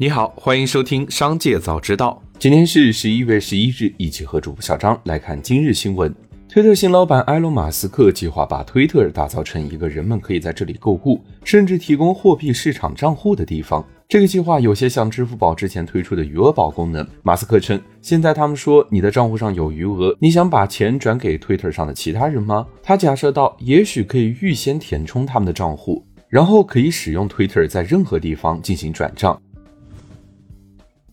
[0.00, 2.22] 你好，欢迎收听《商界早知道》。
[2.38, 6.10] 今天是十一月十一日，一起和主播小张来看今日新闻。
[6.48, 13.86] 推特新老板埃隆·马斯克计划把推特打造成一个人们可以在这里购物，甚至提供货币市场账户的地方。
[14.08, 17.06] 这个计划有些像支付宝之前推出的余额宝功能。
[17.22, 22.66] 马斯克称，现在他们说你的账户上有余额，你想把钱转给推特上的其他人吗？
[22.82, 29.38] 他假设到，也许可以预先填充他们的账户，然后可以使用推特在任何地方进行转账。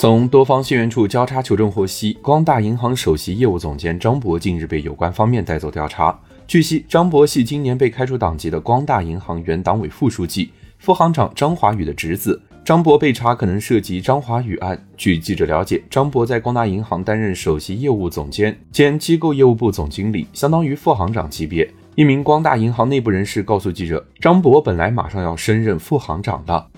[0.00, 6.16] 从多方信源处交叉求证获悉，光大银行首席业务总监张博近日被有关方面带走调查。
[6.46, 12.40] 据悉，张博系今年被开除党籍的光大银行原党委副书记、副行长张华宇的侄子。
[12.64, 14.80] 张博被查可能涉及张华宇案。
[14.96, 21.68] 据记者了解，张博在光大银行担任首席业务总监兼机构业务部总经理，相当于副行长级别。
[21.96, 26.68] 一名光大银行内部人士告诉记者，张博本来马上要升任副行长的。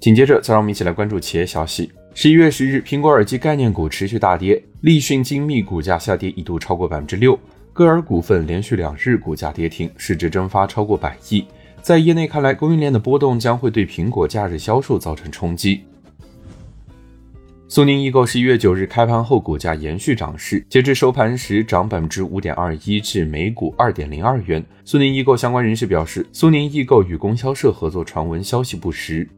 [0.00, 1.92] 紧接着，再让我们一起来关注企业消息。
[2.14, 7.38] 十一月十日，苹果耳机概念股持续大跌，立讯精密股价下跌一度超过百分之六，
[7.74, 11.44] 歌尔股份连续两日股价跌停，市值蒸发超过百亿。
[11.82, 15.82] 在业内看来，供应链的波动将会对苹果假日销售造成冲击。
[17.68, 24.64] 苏宁易购十一月九日开盘后股价延续涨势，截至收盘时涨百分之五点二一，至每股二点零二元。
[24.84, 29.28] 苏宁易购相关人士表示，苏宁易购与供销社合作传闻消息不实。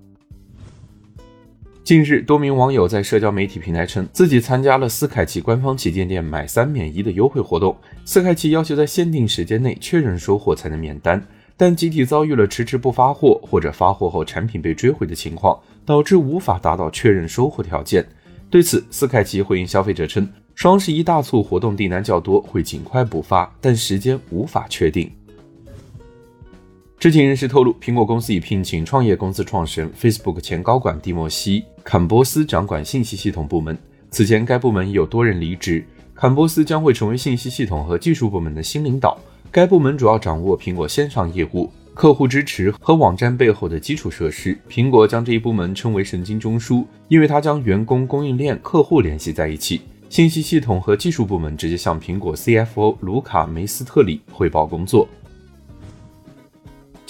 [1.84, 7.77] 近日，多名网友在社交媒体平台称自己参加了斯凯奇官方旗舰店买三免一的优惠活动。
[8.05, 11.20] 斯凯奇要求在限定时间内确认收货才能免单，
[11.56, 18.06] 但集体遭遇了迟迟不发货或者发货后产品被追回的情况，导致无法达到确认收货条件。
[18.48, 25.10] 对此，斯凯奇回应消费者称，双十一大促活动订单较多，会尽快补发，但时间无法确定。
[27.03, 33.77] 知情人士透露，苹果公司已聘请创业公司创始人 Facebook 前高管蒂莫西·坎波斯掌管信息系统部门。
[34.09, 39.19] 此前，该部门已有多人离职，坎波斯将会成为信息系统和技术部门的新领导。
[39.50, 44.56] 该部门主要掌握苹果线上业务、客户支持和网站背后的基础设施。
[44.71, 49.81] 苹果将这一部门称为“神经中枢”，因为它将员工、供应链、客户联系在一起。
[50.09, 55.09] 信息系统和技术部门直接向苹果 CFO 卢卡·梅斯特里汇报工作。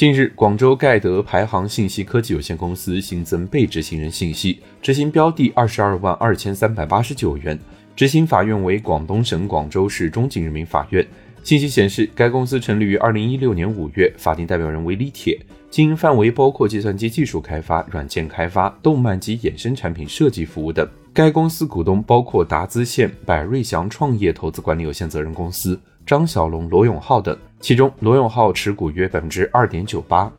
[0.02, 7.56] 近日，广州盖德排行信息科技有限公司新增被执行人信息，执行标的二十二万二千三百八十九元，
[7.94, 11.06] 执行法院为广东省广州市中级人民法院。
[11.44, 15.38] 信息显示，该公司成立于二零一六年五月，法定代表人为李铁，
[15.70, 20.84] 经营范围包括计算机技术开发、软件开发、动漫及衍生产品设计服务等。
[21.14, 25.78] 该公司股东包括达资县百瑞祥创业投资管理有限责任公司。
[26.06, 30.32] 张小龙、罗永浩等，其中罗永浩持股约百分之二点九八。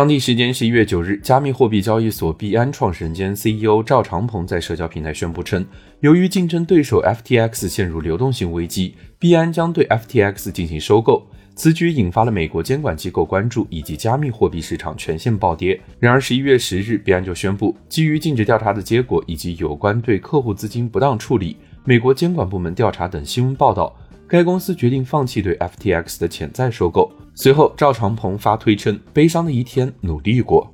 [0.00, 5.62] 当地时间十一月九日，加密货币交易所币安创始人兼 CEO 赵长鹏在社交平台宣布称，
[6.00, 11.26] 由于竞争对手 FTX 陷入流动性危机，币安将对 FTX 进行收购。
[11.54, 15.78] 此举引发了美国监管机构关注，以及加密货币市场全线暴跌。
[15.98, 21.58] 然而，十一月十日，币安就宣布，基于尽职调查的结果以及有关对客户资金不当处理。
[21.84, 23.94] 美国监管部门调查等新闻报道，
[24.30, 27.10] 该公司决定放弃对 FTX 的潜在收购。
[27.34, 30.72] 随后，赵长鹏发推称：“悲伤的一天，努力过。”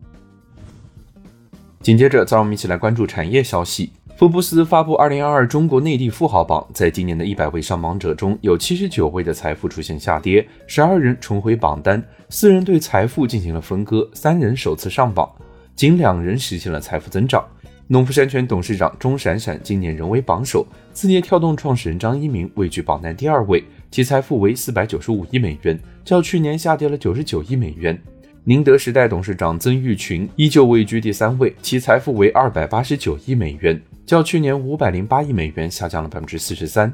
[1.81, 3.93] 紧接着，再让我们一起来关注产业消息。
[4.15, 15.27] 福布斯发布《二零二二中国内地富豪榜》，在今年的一百位上榜者中，有七十九位的财富出现下跌，十二人重回榜单，四人对财富进行了分割，三人首次上榜，
[15.75, 17.43] 仅两人实现了财富增长。
[17.89, 27.97] 农夫山泉董事长钟闪闪今年仍为榜首，字节跳动创始人张一鸣位居榜单第二位，其财富为四百九十五亿美元，较去年下跌了九十九亿美元。
[28.43, 36.93] 宁德时代董事长曾毓群依旧位居第三位，其财富为二百八十九亿美元，较去年五百零八亿美元下降了百分之四十三。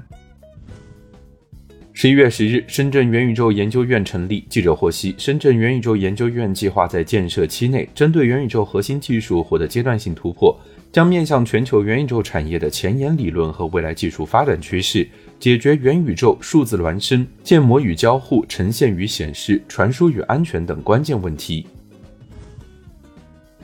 [2.03, 4.45] 十一月十日，深圳元宇宙研究院成立。
[4.49, 10.61] 记者获悉，深圳元宇宙研究院计划在建设期内，针对元宇宙核心技术获得阶段性突破，
[10.91, 21.65] 将面向全球元宇宙产业的前沿理论和未来技术发展趋势，解决元宇宙、数字孪生、建模与交互、呈现与显示、传输与安全等关键问题。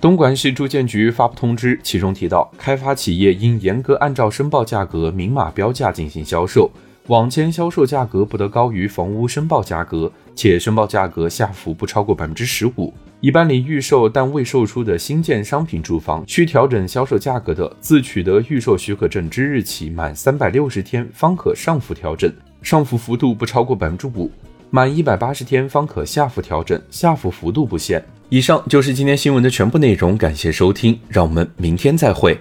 [0.01, 6.71] 东莞市住建局发布通知，其中提到，开发企业应严格按照申报价格明码标价进行销售。
[7.09, 12.93] 网签销售价格不得高于房屋申报价格，且申报价格下浮不超过百分之十五。
[13.21, 24.31] 已办理预售但未售出的新建商品住房，需调整销售价格的，自取得预售许可证之日起满三百六十天方可上浮调整，上浮幅度不超过百分之五；
[24.69, 28.05] 满一百八十天方可下浮调整，下浮幅度不限。
[28.29, 32.39] 以上就是今天新闻的全部内容，感谢收听，让我们明天再会。